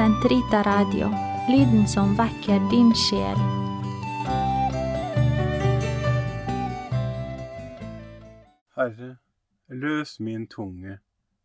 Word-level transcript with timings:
Sentrita 0.00 0.62
Radio, 0.62 1.10
lyden 1.48 1.88
som 1.88 2.14
vekker 2.16 2.60
din 2.70 2.94
sjel. 2.96 3.40
Herre, 8.76 9.10
løs 9.68 10.14
min 10.20 10.46
tunge, 10.46 10.94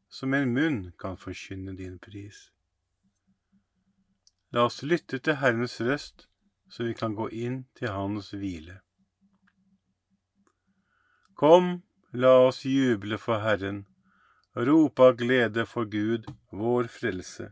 som 0.07 0.33
en 0.37 0.53
munn 0.55 0.77
kan 0.95 1.19
forkynne 1.19 1.73
din 1.75 1.97
pris. 1.99 2.45
La 4.55 4.63
oss 4.69 4.79
lytte 4.87 5.19
til 5.19 5.35
Herrens 5.43 5.75
røst, 5.81 6.29
så 6.71 6.87
vi 6.87 6.95
kan 6.95 7.19
gå 7.19 7.27
inn 7.35 7.65
til 7.75 7.91
Hans 7.91 8.31
hvile. 8.31 8.77
Kom, 11.35 11.83
la 12.13 12.37
oss 12.47 12.63
juble 12.63 13.19
for 13.19 13.43
Herren, 13.43 13.83
rope 14.55 15.11
av 15.11 15.19
glede 15.19 15.67
for 15.67 15.91
Gud, 15.91 16.31
vår 16.55 16.87
frelse. 16.87 17.51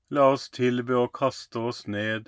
la 0.11 0.27
oss 0.33 0.49
tilbe 0.51 0.97
og 0.99 1.13
kaste 1.15 1.59
oss 1.71 1.85
ned, 1.87 2.27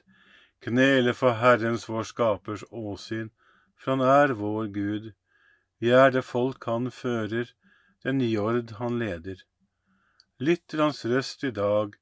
knele 0.64 1.14
for 1.18 1.36
Herrens 1.42 1.90
vår 1.90 2.08
Skapers 2.08 2.64
åsyn, 2.72 3.32
for 3.76 3.96
han 3.98 4.06
er 4.08 4.36
vår 4.40 4.70
Gud, 4.76 5.12
vi 5.84 5.92
er 5.92 6.14
det 6.16 6.24
folk 6.24 6.64
han 6.70 6.88
fører, 6.96 7.50
den 8.08 8.22
jord 8.24 8.72
han 8.80 9.00
leder. 9.00 9.42
Lytt 10.40 10.64
til 10.72 10.84
hans 10.84 11.04
røst 11.06 11.44
i 11.44 11.52
dag, 11.52 11.98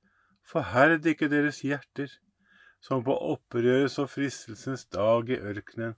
forherd 0.45 1.07
ikke 1.09 1.29
deres 1.31 1.63
hjerter, 1.65 2.11
som 2.81 3.01
på 3.05 3.15
opprørets 3.33 3.97
og 4.01 4.09
fristelsens 4.13 4.85
dag 4.93 5.29
i 5.29 5.39
ørkenen, 5.39 5.97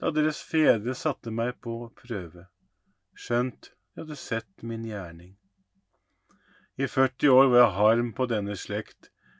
da 0.00 0.12
deres 0.16 0.40
fedre 0.40 0.96
satte 0.96 1.32
meg 1.32 1.58
på 1.60 1.76
prøve, 1.96 2.46
skjønt 3.12 3.72
de 3.92 4.00
hadde 4.00 4.16
sett 4.16 4.64
min 4.64 4.84
gjerning. 4.88 5.34
I 6.80 6.86
40 6.88 7.32
år 7.36 7.48
var 7.52 7.60
jeg 7.60 7.76
harm 7.76 8.12
på 8.16 8.26
denne 8.30 8.56
slekt, 8.56 9.10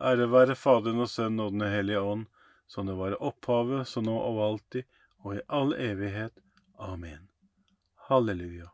Ære 0.00 0.26
være 0.30 0.56
Faderen 0.58 1.04
og 1.04 1.08
Sønnen 1.08 1.40
og 1.40 1.52
Den 1.54 1.68
hellige 1.70 2.00
ånd, 2.00 2.26
som 2.66 2.86
det 2.86 2.96
var 2.98 3.14
i 3.14 3.20
opphavet, 3.20 3.86
så 3.86 4.02
nå 4.02 4.14
og 4.14 4.40
alltid 4.48 4.88
og 5.24 5.36
i 5.36 5.44
all 5.48 5.74
evighet. 5.78 6.40
Amen. 6.78 7.28
Halleluja. 8.08 8.72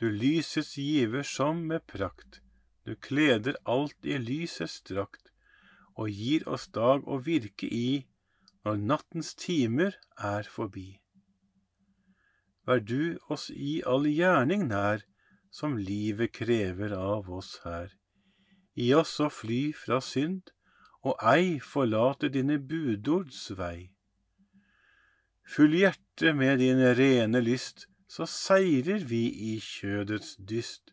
Du 0.00 0.08
lysets 0.08 0.74
giver 0.76 1.22
som 1.22 1.62
med 1.68 1.86
prakt, 1.88 2.40
du 2.84 2.94
kleder 2.94 3.56
alt 3.64 3.96
i 4.04 4.18
lysets 4.20 4.82
drakt, 4.84 5.30
og 5.96 6.12
gir 6.12 6.44
oss 6.48 6.66
dag 6.68 7.06
å 7.08 7.16
virke 7.24 7.68
i 7.72 8.04
når 8.66 8.82
nattens 8.82 9.32
timer 9.38 9.96
er 10.18 10.48
forbi. 10.52 10.98
Vær 12.66 12.82
du 12.82 13.16
oss 13.30 13.48
i 13.50 13.78
all 13.86 14.08
gjerning 14.10 14.66
nær, 14.68 15.06
som 15.56 15.78
livet 15.80 16.34
krever 16.36 16.92
av 16.92 17.30
oss 17.32 17.54
her. 17.64 17.88
Gi 18.76 18.90
oss 18.94 19.14
å 19.24 19.30
fly 19.32 19.60
fra 19.72 20.02
synd, 20.04 20.50
og 21.06 21.16
ei 21.32 21.56
forlate 21.64 22.28
dine 22.34 22.58
budords 22.70 23.46
vei. 23.56 23.92
Full 25.54 25.76
hjerte 25.78 26.34
med 26.36 26.58
din 26.60 26.82
rene 26.98 27.40
lyst, 27.40 27.86
så 28.06 28.26
seirer 28.28 29.06
vi 29.12 29.22
i 29.52 29.54
kjødets 29.62 30.34
dyst. 30.50 30.92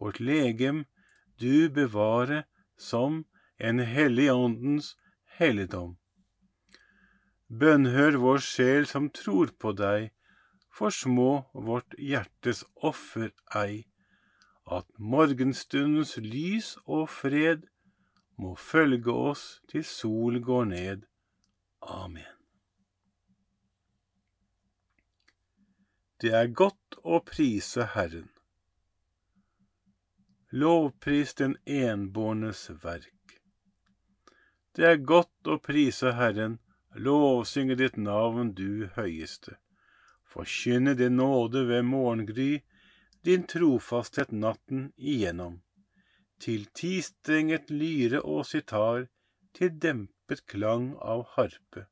Vårt 0.00 0.18
legem 0.18 0.82
du 1.38 1.68
bevare 1.70 2.42
som 2.76 3.22
en 3.58 3.78
hellig 3.86 4.32
åndens 4.32 4.96
helligdom. 5.38 5.94
Bønnhør 7.46 8.18
vår 8.24 8.42
sjel 8.42 8.88
som 8.88 9.10
tror 9.14 9.54
på 9.62 9.76
deg, 9.78 10.10
for 10.72 10.90
små 10.90 11.44
vårt 11.52 11.94
hjertes 12.00 12.64
offer 12.80 13.30
ei, 13.54 13.84
at 14.78 14.88
morgenstundens 14.98 16.16
lys 16.16 16.74
og 16.86 17.08
fred 17.10 17.66
må 18.40 18.54
følge 18.56 19.12
oss 19.12 19.46
til 19.70 19.84
sol 19.84 20.40
går 20.42 20.64
ned. 20.70 21.02
Amen. 21.82 22.30
Det 26.22 26.30
er 26.38 26.52
godt 26.54 27.00
å 27.02 27.18
prise 27.26 27.88
Herren. 27.96 28.28
Lovpris 30.52 31.34
den 31.34 31.56
enbårnes 31.66 32.68
verk. 32.82 33.38
Det 34.76 34.86
er 34.88 35.00
godt 35.02 35.48
å 35.50 35.56
prise 35.58 36.12
Herren, 36.16 36.58
lovsynge 36.94 37.74
ditt 37.80 37.96
navn, 37.96 38.52
du 38.54 38.86
høyeste. 38.94 39.56
Forkynne 40.22 40.94
din 40.96 41.18
nåde 41.18 41.64
ved 41.68 41.82
morgengry, 41.88 42.62
din 43.24 43.46
trofasthet 43.46 44.32
natten 44.32 44.90
igjennom. 44.96 45.60
Til 46.42 46.66
tistrenget 46.74 47.70
lyre 47.70 48.22
og 48.22 48.46
sitar, 48.46 49.06
til 49.54 49.70
dempet 49.84 50.46
klang 50.50 50.92
av 50.98 51.26
harpe. 51.36 51.86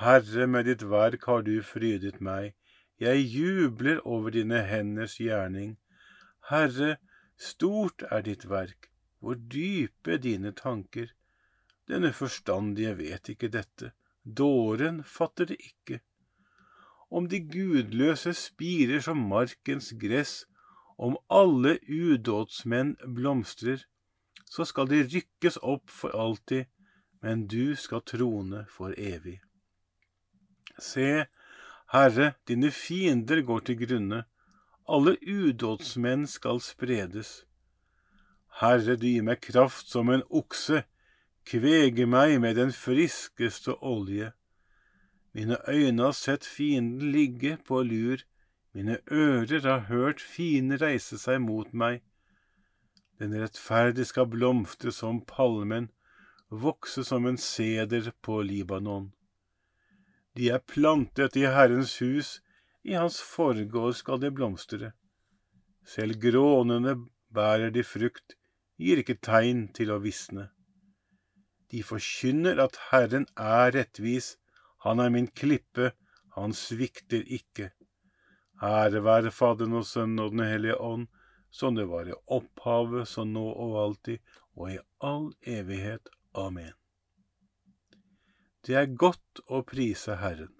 Herre, 0.00 0.46
med 0.46 0.68
ditt 0.68 0.84
verk 0.88 1.24
har 1.28 1.44
du 1.46 1.54
frydet 1.64 2.20
meg, 2.20 2.52
jeg 3.00 3.24
jubler 3.34 4.00
over 4.06 4.30
dine 4.30 4.60
henders 4.68 5.16
gjerning. 5.20 5.76
Herre, 6.50 6.96
stort 7.36 8.04
er 8.10 8.22
ditt 8.28 8.46
verk, 8.50 8.90
hvor 9.20 9.34
dype 9.34 10.18
dine 10.22 10.52
tanker. 10.52 11.10
Denne 11.88 12.12
forstandige 12.12 12.94
vet 12.98 13.32
ikke 13.32 13.50
dette, 13.52 13.92
dåren 14.24 15.02
fatter 15.04 15.48
det 15.50 15.58
ikke. 15.60 16.00
Om 17.12 17.28
de 17.28 17.42
gudløse 17.44 18.32
spirer 18.34 19.02
som 19.04 19.20
markens 19.28 19.92
gress, 20.00 20.46
om 20.98 21.18
alle 21.30 21.76
udådsmenn 21.88 22.96
blomstrer, 23.14 23.84
så 24.48 24.64
skal 24.64 24.88
de 24.88 25.02
rykkes 25.04 25.58
opp 25.60 25.90
for 25.90 26.16
alltid, 26.16 26.64
men 27.22 27.46
du 27.46 27.76
skal 27.76 28.04
trone 28.06 28.64
for 28.72 28.96
evig. 28.96 29.40
Se, 30.78 31.26
Herre, 31.92 32.32
dine 32.48 32.70
fiender 32.70 33.42
går 33.44 33.60
til 33.68 33.80
grunne, 33.84 34.24
alle 34.88 35.16
udådsmenn 35.28 36.26
skal 36.26 36.60
spredes. 36.64 37.42
Herre, 38.60 38.96
du 38.96 39.06
gir 39.06 39.24
meg 39.24 39.40
kraft 39.44 39.88
som 39.92 40.08
en 40.12 40.24
okse, 40.30 40.82
kvege 41.48 42.06
meg 42.06 42.38
med 42.40 42.56
den 42.56 42.72
friskeste 42.72 43.76
olje. 43.80 44.32
Mine 45.32 45.56
øyne 45.68 46.02
har 46.02 46.12
sett 46.12 46.44
fienden 46.44 47.12
ligge 47.12 47.56
på 47.66 47.82
lur, 47.82 48.20
mine 48.74 48.98
ører 49.10 49.60
har 49.60 49.86
hørt 49.88 50.20
fienden 50.20 50.80
reise 50.80 51.18
seg 51.20 51.40
mot 51.40 51.72
meg. 51.72 52.02
Den 53.20 53.34
rettferdige 53.40 54.08
skal 54.08 54.28
blomstre 54.28 54.92
som 54.92 55.20
palmen, 55.28 55.90
vokse 56.50 57.04
som 57.04 57.26
en 57.26 57.38
seder 57.40 58.12
på 58.22 58.42
Libanon. 58.42 59.12
De 60.36 60.48
er 60.48 60.64
plantet 60.64 61.36
i 61.36 61.46
Herrens 61.48 61.98
hus, 62.00 62.40
i 62.84 62.96
hans 62.96 63.20
forgård 63.22 63.94
skal 63.96 64.20
de 64.20 64.30
blomstre. 64.32 64.92
Selv 65.84 66.18
grånene 66.20 66.96
bærer 67.32 67.70
de 67.70 67.84
frukt, 67.84 68.36
gir 68.80 69.00
ikke 69.00 69.20
tegn 69.22 69.68
til 69.76 69.92
å 69.92 70.00
visne. 70.02 70.50
De 71.72 71.82
forkynner 71.86 72.60
at 72.60 72.78
Herren 72.90 73.26
er 73.36 73.72
rettvis, 73.76 74.36
han 74.82 75.00
er 75.00 75.12
min 75.14 75.28
klippe, 75.30 75.92
han 76.34 76.54
svikter 76.56 77.22
ikke. 77.22 77.70
Ære 78.62 79.02
være 79.04 79.30
Faderen 79.34 79.76
og 79.78 79.86
Sønnen 79.86 80.22
og 80.22 80.32
Den 80.34 80.46
hellige 80.46 80.78
ånd, 80.80 81.06
som 81.50 81.76
det 81.76 81.86
var 81.90 82.08
i 82.08 82.16
opphavet, 82.26 83.08
så 83.08 83.24
nå 83.24 83.44
og 83.44 83.76
alltid, 83.84 84.18
og 84.56 84.72
i 84.72 84.78
all 85.00 85.32
evighet. 85.46 86.08
Amen. 86.34 86.72
Det 88.66 88.78
er 88.78 88.94
godt 88.94 89.42
å 89.46 89.62
prise 89.66 90.16
Herren. 90.18 90.52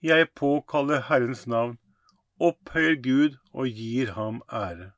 Jeg 0.00 0.30
påkaller 0.38 1.02
Herrens 1.10 1.44
navn, 1.50 1.76
opphøyer 2.40 2.96
Gud 3.04 3.36
og 3.52 3.68
gir 3.68 4.14
ham 4.16 4.40
ære. 4.48 4.94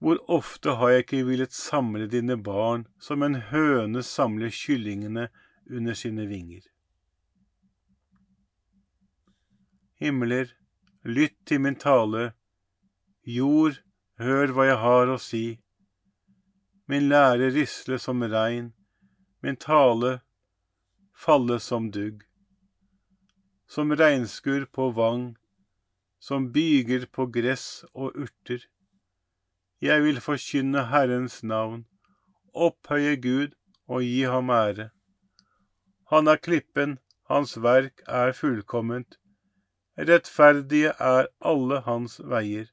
Hvor 0.00 0.16
ofte 0.32 0.78
har 0.80 0.94
jeg 0.94 1.04
ikke 1.04 1.24
villet 1.28 1.52
samle 1.52 2.06
dine 2.08 2.38
barn 2.40 2.86
som 3.04 3.22
en 3.22 3.36
høne 3.50 4.02
samler 4.06 4.48
kyllingene 4.48 5.28
under 5.68 5.94
sine 5.94 6.24
vinger. 6.30 6.64
Himler, 10.00 10.54
lytt 11.04 11.36
til 11.44 11.60
min 11.60 11.76
tale, 11.76 12.30
jord, 13.28 13.82
hør 14.16 14.54
hva 14.56 14.66
jeg 14.70 14.78
har 14.80 15.12
å 15.12 15.18
si. 15.20 15.44
Min 16.88 17.10
lære 17.12 17.52
risle 17.52 18.00
som 18.00 18.24
regn, 18.24 18.72
min 19.44 19.60
tale 19.60 20.22
falle 21.12 21.60
som 21.60 21.90
dugg. 21.92 22.24
Som 23.68 23.92
regnskur 23.92 24.64
på 24.72 24.88
vang, 24.96 25.34
som 26.18 26.48
byger 26.52 27.04
på 27.12 27.28
gress 27.36 27.84
og 27.92 28.16
urter. 28.16 28.64
Jeg 29.80 30.02
vil 30.04 30.20
forkynne 30.20 30.82
Herrens 30.90 31.38
navn, 31.42 31.86
opphøye 32.52 33.14
Gud 33.16 33.54
og 33.88 34.02
gi 34.04 34.26
ham 34.28 34.50
ære. 34.52 34.90
Han 36.12 36.28
er 36.28 36.36
klippen, 36.36 36.98
hans 37.30 37.54
verk 37.64 38.02
er 38.06 38.34
fullkomment, 38.36 39.16
rettferdige 39.96 40.92
er 41.00 41.30
alle 41.40 41.80
hans 41.86 42.18
veier. 42.32 42.68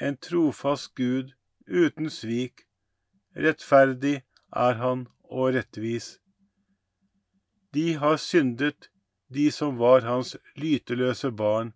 En 0.00 0.16
trofast 0.16 0.94
Gud 0.96 1.34
uten 1.68 2.08
svik, 2.10 2.64
rettferdig 3.36 4.22
er 4.52 4.80
han 4.80 5.06
og 5.28 5.52
rettvis. 5.58 6.14
De 7.74 7.92
har 8.00 8.16
syndet, 8.16 8.88
de 9.28 9.50
som 9.52 9.76
var 9.78 10.06
hans 10.08 10.36
lyteløse 10.56 11.28
barn. 11.30 11.74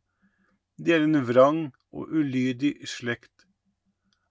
De 0.78 0.94
er 0.96 1.04
en 1.04 1.20
vrang 1.28 1.66
og 1.92 2.08
ulydig 2.08 2.78
slekt. 2.88 3.37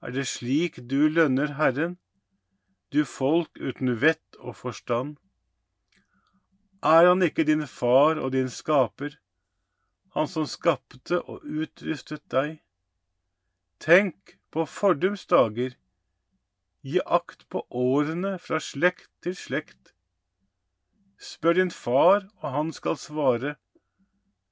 Er 0.01 0.13
det 0.13 0.27
slik 0.29 0.77
du 0.89 1.07
lønner 1.09 1.55
Herren, 1.57 1.97
du 2.93 3.03
folk 3.05 3.57
uten 3.57 3.95
vett 4.01 4.37
og 4.37 4.55
forstand? 4.59 5.17
Er 6.85 7.09
han 7.09 7.25
ikke 7.25 7.47
din 7.47 7.65
far 7.67 8.21
og 8.21 8.31
din 8.35 8.49
skaper, 8.53 9.17
han 10.13 10.29
som 10.29 10.45
skapte 10.45 11.19
og 11.25 11.43
utrustet 11.43 12.23
deg? 12.29 12.59
Tenk 13.81 14.37
på 14.53 14.65
fordums 14.69 15.25
dager, 15.29 15.73
gi 16.85 17.01
akt 17.03 17.47
på 17.49 17.65
årene 17.69 18.37
fra 18.41 18.61
slekt 18.61 19.09
til 19.25 19.35
slekt. 19.35 19.93
Spør 21.17 21.57
din 21.57 21.73
far, 21.73 22.29
og 22.41 22.51
han 22.53 22.73
skal 22.73 22.97
svare. 23.01 23.55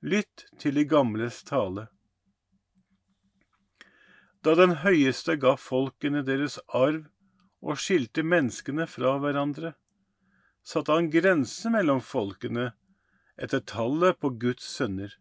Lytt 0.02 0.48
til 0.60 0.76
de 0.76 0.86
gamles 0.86 1.44
tale. 1.46 1.88
Da 4.46 4.54
den 4.54 4.76
høyeste 4.84 5.40
ga 5.42 5.56
folkene 5.58 6.22
deres 6.26 6.60
arv 6.70 7.08
og 7.66 7.80
skilte 7.82 8.22
menneskene 8.22 8.86
fra 8.86 9.16
hverandre, 9.24 9.72
satte 10.62 10.94
han 10.94 11.08
grense 11.14 11.72
mellom 11.74 12.02
folkene 12.06 12.68
etter 13.42 13.64
tallet 13.72 14.20
på 14.22 14.30
Guds 14.44 14.68
sønner. 14.70 15.16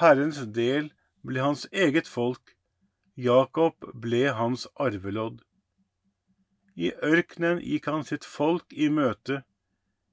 Herrens 0.00 0.42
del 0.58 0.90
ble 1.24 1.40
hans 1.40 1.64
eget 1.72 2.10
folk, 2.10 2.52
Jakob 3.16 3.88
ble 4.04 4.26
hans 4.36 4.66
arvelodd. 4.76 5.40
I 6.76 6.92
ørkenen 7.06 7.62
gikk 7.64 7.88
han 7.88 8.04
sitt 8.04 8.28
folk 8.28 8.76
i 8.76 8.90
møte, 8.92 9.40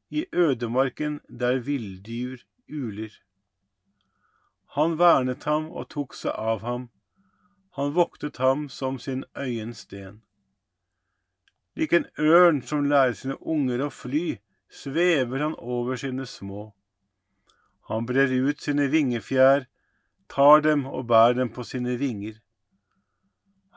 i 0.07 0.23
ødemarken 0.31 1.19
der 1.27 1.59
villdyr 1.67 2.45
uler. 2.69 3.11
Han 4.79 4.95
vernet 4.99 5.43
ham 5.51 5.67
og 5.71 5.89
tok 5.91 6.15
seg 6.15 6.31
av 6.31 6.63
ham, 6.63 6.89
han 7.77 7.93
voktet 7.95 8.37
ham 8.37 8.69
som 8.69 8.99
sin 8.99 9.23
øyensten. 9.37 10.21
Lik 11.75 11.93
en 11.93 12.07
ørn 12.19 12.61
som 12.67 12.89
lærer 12.91 13.15
sine 13.15 13.37
unger 13.39 13.85
å 13.85 13.89
fly, 13.95 14.25
svever 14.67 15.39
han 15.39 15.55
over 15.55 15.99
sine 15.99 16.27
små. 16.27 16.71
Han 17.87 18.05
brer 18.07 18.31
ut 18.31 18.59
sine 18.61 18.89
vingefjær, 18.91 19.67
tar 20.27 20.61
dem 20.67 20.85
og 20.87 21.07
bærer 21.07 21.39
dem 21.39 21.51
på 21.51 21.63
sine 21.67 21.95
vinger. 21.99 22.37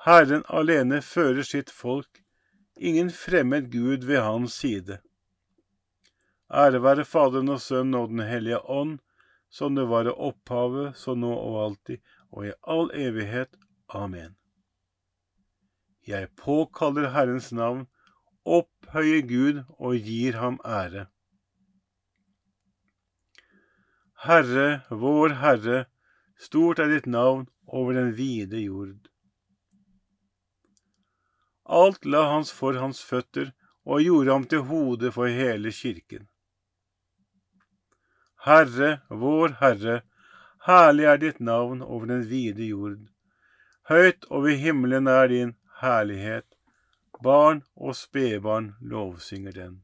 Herren 0.04 0.42
alene 0.50 1.00
fører 1.02 1.46
sitt 1.46 1.70
folk, 1.70 2.22
ingen 2.76 3.10
fremmed 3.10 3.70
gud 3.72 4.04
ved 4.04 4.22
hans 4.26 4.58
side. 4.60 4.98
Ære 6.50 6.82
være 6.82 7.06
Faderen 7.08 7.48
og 7.48 7.60
Sønnen 7.62 7.94
og 7.98 8.10
Den 8.10 8.26
hellige 8.26 8.60
ånd, 8.70 8.98
som 9.50 9.74
det 9.74 9.86
var 9.88 10.06
i 10.06 10.12
opphavet, 10.12 10.96
så 10.98 11.14
nå 11.14 11.30
og 11.30 11.60
alltid, 11.62 12.02
og 12.30 12.46
i 12.46 12.52
all 12.62 12.90
evighet. 12.90 13.54
Amen. 13.94 14.34
Jeg 16.06 16.28
påkaller 16.36 17.12
Herrens 17.14 17.52
navn, 17.52 17.86
opphøyer 18.44 19.22
Gud 19.28 19.60
og 19.78 19.94
gir 20.02 20.36
ham 20.42 20.58
ære. 20.66 21.06
Herre, 24.24 24.82
vår 24.90 25.36
Herre, 25.40 25.84
stort 26.40 26.82
er 26.82 26.90
ditt 26.90 27.06
navn 27.06 27.46
over 27.66 27.94
den 27.94 28.12
vide 28.18 28.64
jord. 28.64 29.08
Alt 31.64 32.04
la 32.04 32.26
hans 32.32 32.52
for 32.52 32.76
hans 32.82 33.00
føtter 33.04 33.54
og 33.84 34.02
gjorde 34.02 34.32
ham 34.32 34.44
til 34.50 34.66
hode 34.68 35.12
for 35.14 35.30
hele 35.30 35.72
kirken. 35.72 36.26
Herre, 38.44 39.00
vår 39.08 39.56
Herre, 39.62 40.02
herlig 40.66 41.08
er 41.08 41.20
ditt 41.22 41.40
navn 41.40 41.82
over 41.82 42.10
den 42.10 42.26
vide 42.28 42.72
jord. 42.74 43.13
Høyt 43.88 44.24
over 44.30 44.56
himmelen 44.56 45.06
er 45.06 45.26
din 45.28 45.56
herlighet. 45.82 46.46
Barn 47.22 47.62
og 47.76 47.96
spedbarn 47.96 48.74
lovsynger 48.80 49.52
den. 49.52 49.82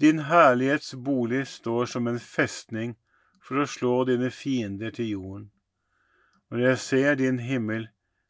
Din 0.00 0.18
herlighets 0.28 0.94
bolig 0.94 1.46
står 1.46 1.86
som 1.86 2.06
en 2.06 2.20
festning 2.20 2.98
for 3.40 3.62
å 3.62 3.66
slå 3.66 3.94
dine 4.10 4.28
fiender 4.30 4.92
til 4.92 5.08
jorden. 5.14 5.46
Når 6.52 6.64
jeg 6.66 6.78
ser 6.84 7.16
din 7.16 7.40
himmel, 7.40 7.88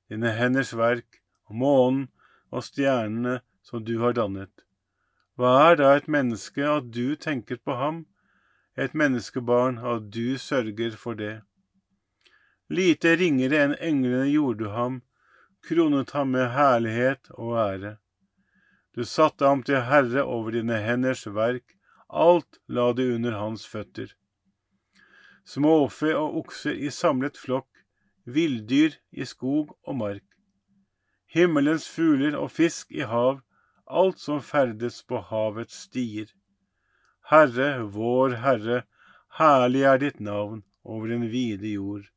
dine 0.09 0.31
henders 0.31 0.71
verk, 0.79 1.19
månen 1.51 2.07
og 2.55 2.65
stjernene 2.65 3.41
som 3.67 3.83
du 3.85 3.99
har 3.99 4.15
dannet, 4.15 4.53
hva 5.35 5.51
er 5.69 5.77
da 5.83 5.91
et 5.97 6.07
menneske 6.07 6.63
at 6.67 6.89
du 6.95 7.19
tenker 7.19 7.59
på 7.59 7.75
ham, 7.83 8.05
et 8.79 8.95
menneskebarn, 8.95 9.79
at 9.83 10.07
du 10.15 10.39
sørger 10.39 10.95
for 10.95 11.19
det. 11.19 11.43
Lite 12.69 13.17
ringere 13.17 13.63
enn 13.65 13.75
englene 13.81 14.29
gjorde 14.29 14.65
du 14.65 14.71
ham, 14.75 15.01
kronet 15.65 16.11
ham 16.13 16.35
med 16.37 16.51
herlighet 16.53 17.31
og 17.37 17.57
ære. 17.63 17.97
Du 18.93 19.05
satte 19.05 19.47
ham 19.47 19.63
til 19.63 19.87
herre 19.89 20.25
over 20.25 20.53
dine 20.53 20.81
henders 20.85 21.25
verk, 21.27 21.77
alt 22.09 22.59
la 22.69 22.93
du 22.93 23.05
under 23.15 23.37
hans 23.39 23.65
føtter. 23.67 24.13
Småfe 25.49 26.13
og 26.17 26.37
okser 26.43 26.77
i 26.77 26.91
samlet 26.93 27.39
flokk, 27.41 27.71
villdyr 28.29 28.99
i 29.13 29.25
skog 29.25 29.73
og 29.87 29.97
mark. 30.03 30.25
Himmelens 31.29 31.89
fugler 31.89 32.37
og 32.37 32.51
fisk 32.53 32.93
i 32.93 33.07
hav, 33.09 33.41
alt 33.89 34.21
som 34.21 34.43
ferdes 34.45 35.01
på 35.09 35.23
havets 35.31 35.87
stier. 35.87 36.29
Herre, 37.33 37.71
vår 37.97 38.37
Herre, 38.45 38.83
herlig 39.41 39.85
er 39.89 40.05
ditt 40.05 40.21
navn 40.21 40.63
over 40.85 41.09
den 41.09 41.29
vide 41.33 41.73
jord. 41.73 42.09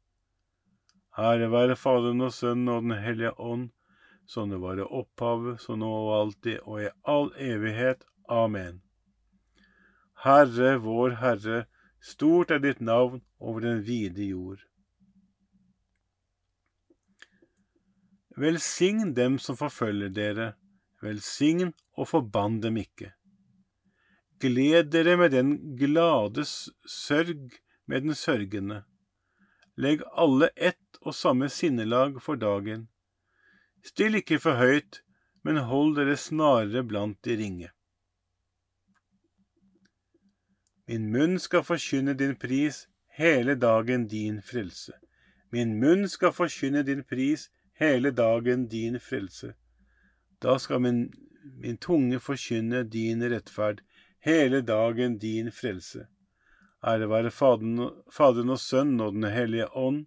Ære 1.17 1.49
være 1.51 1.75
Faderen 1.75 2.21
og 2.23 2.31
Sønnen 2.31 2.69
og 2.71 2.83
Den 2.83 2.95
hellige 3.03 3.33
ånd, 3.39 3.69
som 4.27 4.49
det 4.49 4.61
var 4.61 4.79
i 4.79 4.85
opphavet, 4.85 5.59
så 5.59 5.75
nå 5.75 5.89
og 5.89 6.13
alltid 6.19 6.59
og 6.63 6.83
i 6.85 6.89
all 7.03 7.31
evighet. 7.35 8.05
Amen. 8.29 8.81
Herre, 10.23 10.77
vår 10.79 11.17
Herre, 11.19 11.65
stort 11.99 12.51
er 12.51 12.61
ditt 12.63 12.79
navn 12.79 13.21
over 13.39 13.59
den 13.65 13.81
vide 13.83 14.23
jord. 14.29 14.61
Velsign 18.37 19.11
dem 19.13 19.35
som 19.39 19.57
forfølger 19.59 20.13
dere, 20.15 20.53
velsign 21.03 21.73
og 21.97 22.07
forbann 22.07 22.61
dem 22.63 22.79
ikke. 22.79 23.11
Gled 24.41 24.93
dere 24.93 25.17
med 25.19 25.35
den 25.35 25.51
glade 25.77 26.45
sørg 26.45 27.51
med 27.85 28.07
den 28.07 28.15
sørgende. 28.15 28.83
Legg 29.77 30.01
alle 30.15 30.49
ett 30.55 30.90
og 31.01 31.15
samme 31.15 31.49
sinnelag 31.49 32.21
for 32.21 32.35
dagen. 32.35 32.87
Still 33.83 34.15
ikke 34.15 34.39
for 34.39 34.59
høyt, 34.61 35.01
men 35.43 35.57
hold 35.69 35.95
dere 35.97 36.17
snarere 36.17 36.83
blant 36.87 37.17
de 37.25 37.37
ringe. 37.37 37.69
Min 40.87 41.07
munn 41.13 41.39
skal 41.39 41.63
forkynne 41.63 42.13
din 42.17 42.35
pris 42.35 42.85
hele 43.17 43.55
dagen 43.55 44.07
din 44.07 44.41
frelse. 44.41 44.93
Min 45.51 45.79
munn 45.79 46.07
skal 46.09 46.33
forkynne 46.35 46.83
din 46.83 47.03
pris 47.03 47.49
hele 47.79 48.11
dagen 48.11 48.67
din 48.67 48.99
frelse. 48.99 49.53
Da 50.41 50.57
skal 50.57 50.81
min, 50.81 51.11
min 51.57 51.77
tunge 51.77 52.19
forkynne 52.19 52.83
din 52.83 53.23
rettferd, 53.33 53.81
hele 54.19 54.61
dagen 54.61 55.17
din 55.17 55.51
frelse. 55.51 56.05
Ære 56.83 57.09
være 57.09 57.31
Faderen, 57.31 58.49
og 58.49 58.59
Sønnen 58.59 58.99
og 58.99 59.13
Den 59.13 59.23
hellige 59.23 59.75
ånd. 59.75 60.05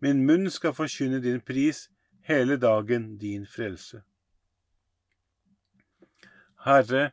Min 0.00 0.24
munn 0.26 0.50
skal 0.50 0.74
forkynne 0.74 1.18
din 1.22 1.40
pris, 1.40 1.88
hele 2.22 2.56
dagen 2.56 3.16
din 3.18 3.46
frelse. 3.46 4.02
Herre, 6.64 7.10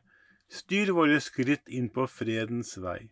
styr 0.48 0.92
våre 0.94 1.20
skritt 1.20 1.68
inn 1.68 1.88
på 1.90 2.06
fredens 2.10 2.76
vei. 2.78 3.08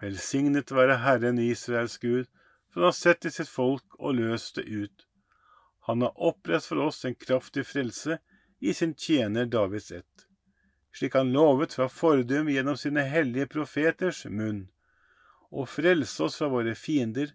Velsignet 0.00 0.72
være 0.72 1.00
Herren 1.02 1.38
Israels 1.38 1.98
Gud, 1.98 2.28
for 2.72 2.80
han 2.80 2.90
har 2.90 2.96
sett 2.98 3.20
til 3.24 3.32
sitt 3.34 3.50
folk 3.50 3.98
og 3.98 4.16
løst 4.18 4.56
det 4.58 4.64
ut. 4.68 5.06
Han 5.88 6.02
har 6.02 6.16
opprett 6.16 6.64
for 6.64 6.80
oss 6.86 7.04
en 7.04 7.14
kraftig 7.14 7.66
frelse 7.68 8.18
i 8.60 8.72
sin 8.74 8.94
tjener 8.94 9.46
Davids 9.46 9.90
ett, 9.92 10.26
slik 10.96 11.14
han 11.18 11.32
lovet 11.32 11.76
fra 11.76 11.88
fordum 11.92 12.48
gjennom 12.48 12.76
sine 12.80 13.04
hellige 13.04 13.50
profeters 13.52 14.24
munn, 14.24 14.66
og 15.52 15.68
frelse 15.68 16.24
oss 16.24 16.38
fra 16.40 16.48
våre 16.52 16.74
fiender 16.74 17.34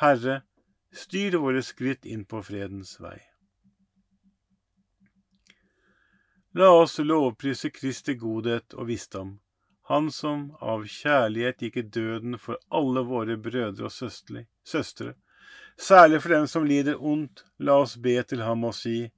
Herre, 0.00 0.42
styr 0.92 1.38
våre 1.40 1.62
skritt 1.62 2.04
inn 2.04 2.24
på 2.24 2.42
fredens 2.44 2.98
vei. 3.00 3.18
La 6.56 6.70
oss 6.72 6.98
lovprise 6.98 7.70
Kristi 7.70 8.14
godhet 8.20 8.76
og 8.76 8.88
visdom 8.92 9.36
han 9.88 10.10
som 10.10 10.48
av 10.60 10.82
kjærlighet 10.90 11.62
gikk 11.62 11.76
i 11.76 11.82
døden 11.96 12.38
for 12.42 12.58
alle 12.74 13.04
våre 13.06 13.36
brødre 13.38 13.86
og 13.86 13.92
søstre, 13.94 15.12
særlig 15.78 16.18
for 16.22 16.34
dem 16.34 16.48
som 16.50 16.66
lider 16.66 16.98
ondt, 16.98 17.44
la 17.58 17.76
oss 17.84 17.94
be 18.02 18.16
til 18.26 18.42
ham 18.42 18.64
og 18.66 18.74
si, 18.74 19.12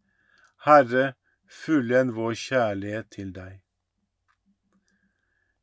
Herre, 0.67 1.15
fullend 1.49 2.13
vår 2.19 2.37
kjærlighet 2.37 3.09
til 3.17 3.33
deg. 3.33 3.63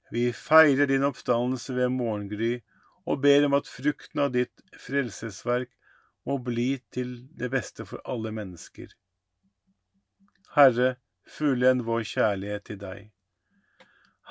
Vi 0.09 0.31
feirer 0.33 0.89
din 0.89 1.05
oppstandelse 1.05 1.75
ved 1.77 1.93
morgengry 1.93 2.55
og 3.05 3.21
ber 3.21 3.45
om 3.47 3.57
at 3.57 3.69
frukten 3.69 4.23
av 4.25 4.31
ditt 4.33 4.63
frelsesverk 4.81 5.71
må 6.25 6.39
bli 6.41 6.79
til 6.93 7.17
det 7.37 7.51
beste 7.53 7.85
for 7.85 8.01
alle 8.05 8.31
mennesker. 8.33 8.89
Herre, 10.55 10.95
fullend 11.25 11.85
vår 11.85 12.07
kjærlighet 12.09 12.65
til 12.69 12.81
deg. 12.81 13.11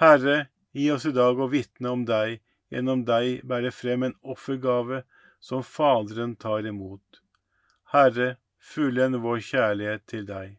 Herre, 0.00 0.48
Gi 0.74 0.90
oss 0.90 1.04
i 1.06 1.12
dag 1.14 1.38
å 1.38 1.46
vitne 1.46 1.90
om 1.94 2.00
deg, 2.02 2.40
gjennom 2.74 3.04
deg 3.06 3.44
bære 3.46 3.70
frem 3.70 4.08
en 4.08 4.16
offergave 4.34 5.04
som 5.38 5.62
Faderen 5.62 6.32
tar 6.34 6.66
imot. 6.66 7.20
Herre, 7.92 8.34
fullend 8.58 9.20
vår 9.22 9.38
kjærlighet 9.48 10.02
til 10.10 10.26
deg. 10.26 10.56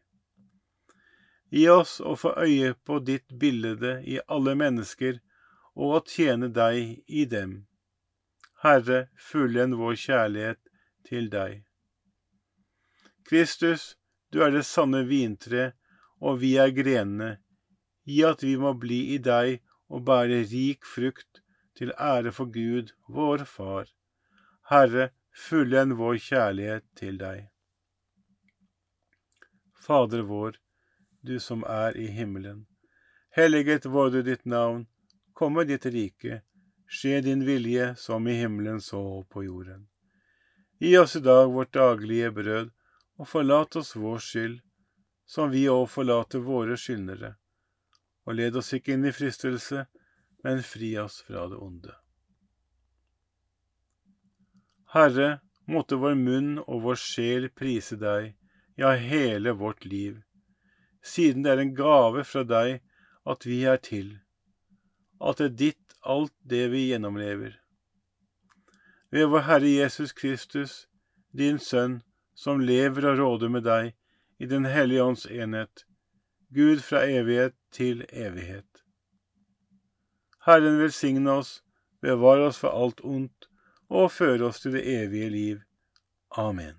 Gi 1.51 1.65
oss 1.67 1.98
å 2.00 2.15
få 2.15 2.31
øye 2.45 2.72
på 2.88 3.01
ditt 3.03 3.36
bilde 3.41 3.98
i 4.07 4.22
alle 4.31 4.55
mennesker, 4.55 5.19
og 5.75 5.98
å 5.98 6.01
tjene 6.07 6.48
deg 6.48 7.03
i 7.12 7.25
dem. 7.27 7.65
Herre, 8.65 9.07
fullend 9.22 9.75
vår 9.77 9.93
kjærlighet 10.01 10.60
til 11.05 11.27
deg. 11.29 11.60
Kristus, 13.29 13.84
du 14.34 14.39
er 14.41 14.55
det 14.55 14.63
sanne 14.65 15.03
vintre, 15.05 15.74
og 16.17 16.39
vi 16.41 16.55
er 16.57 16.74
grenene. 16.74 17.36
Gi 18.10 18.24
at 18.25 18.41
vi 18.41 18.55
må 18.57 18.72
bli 18.81 18.98
i 19.13 19.19
deg 19.22 19.60
og 19.93 20.01
bære 20.07 20.39
rik 20.50 20.88
frukt 20.95 21.43
til 21.77 21.93
ære 21.93 22.34
for 22.34 22.50
Gud, 22.55 22.89
vår 23.05 23.45
Far. 23.45 23.91
Herre, 24.72 25.12
fullend 25.45 25.93
vår 26.01 26.17
kjærlighet 26.25 26.88
til 26.98 27.22
deg. 27.22 27.45
Fader 29.86 30.25
vår, 30.25 30.57
du 31.22 31.38
som 31.39 31.62
er 31.69 31.93
i 32.01 32.10
himmelen. 32.17 32.65
Helliget 33.38 33.86
vorde 33.86 34.25
ditt 34.25 34.45
navn, 34.45 34.88
komme 35.38 35.69
ditt 35.69 35.86
rike, 35.86 36.41
skje 36.87 37.21
din 37.21 37.45
vilje 37.45 37.93
som 37.95 38.27
i 38.27 38.35
himmelen 38.39 38.81
så 38.81 39.23
på 39.29 39.43
jorden. 39.43 39.87
Gi 40.79 40.97
oss 40.97 41.15
i 41.15 41.23
dag 41.23 41.51
vårt 41.51 41.73
daglige 41.73 42.31
brød, 42.31 42.71
og 43.17 43.27
forlat 43.31 43.75
oss 43.79 43.95
vår 43.95 44.19
skyld, 44.19 44.59
som 45.25 45.49
vi 45.49 45.65
òg 45.71 45.87
forlater 45.89 46.43
våre 46.43 46.75
skyldnere 46.77 47.35
og 48.25 48.37
led 48.39 48.57
oss 48.57 48.73
ikke 48.73 48.95
inn 48.95 49.05
i 49.05 49.13
fristelse, 49.13 49.85
men 50.43 50.63
fri 50.65 50.95
oss 51.01 51.21
fra 51.25 51.45
det 51.49 51.59
onde. 51.61 51.93
Herre, 54.95 55.39
måtte 55.69 55.97
vår 56.01 56.17
munn 56.17 56.51
og 56.65 56.83
vår 56.85 56.99
sjel 57.01 57.49
prise 57.53 57.97
deg, 58.01 58.33
ja, 58.77 58.93
hele 58.97 59.53
vårt 59.57 59.85
liv, 59.85 60.21
siden 61.05 61.45
det 61.45 61.53
er 61.53 61.63
en 61.63 61.73
gave 61.77 62.25
fra 62.25 62.43
deg 62.47 62.81
at 63.29 63.45
vi 63.45 63.63
er 63.69 63.81
til, 63.81 64.15
at 65.22 65.39
det 65.39 65.45
er 65.45 65.57
ditt 65.60 65.95
alt 66.05 66.34
det 66.43 66.67
vi 66.74 66.88
gjennomlever. 66.89 67.55
Ved 69.12 69.29
vår 69.31 69.45
Herre 69.48 69.72
Jesus 69.72 70.13
Kristus, 70.13 70.86
din 71.31 71.60
Sønn, 71.60 72.01
som 72.36 72.60
lever 72.60 73.07
og 73.12 73.19
råder 73.19 73.50
med 73.50 73.63
deg 73.63 73.93
i 74.39 74.45
Den 74.45 74.65
hellige 74.65 75.03
ånds 75.03 75.25
enhet, 75.25 75.86
Gud 76.51 76.84
fra 76.84 77.05
evighet 77.07 77.55
til 77.72 78.05
evighet. 78.12 78.84
Herren 80.45 80.79
velsigne 80.79 81.31
oss, 81.31 81.62
bevare 82.01 82.50
oss 82.51 82.60
for 82.62 82.75
alt 82.75 83.01
ondt 83.03 83.50
og 83.89 84.12
føre 84.12 84.51
oss 84.51 84.62
til 84.62 84.75
det 84.77 84.84
evige 84.86 85.29
liv. 85.29 85.62
Amen. 86.38 86.75